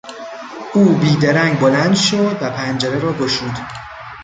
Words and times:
او 0.73 0.83
بیدرنگ 0.93 1.59
بلند 1.59 1.95
شد 1.95 2.37
و 2.41 2.49
پنجره 2.49 2.99
را 2.99 3.13
گشود. 3.13 3.67